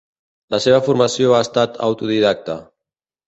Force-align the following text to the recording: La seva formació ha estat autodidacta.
La 0.53 0.59
seva 0.63 0.79
formació 0.87 1.35
ha 1.39 1.43
estat 1.47 1.77
autodidacta. 1.89 2.57